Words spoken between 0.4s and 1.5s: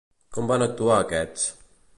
van actuar aquests?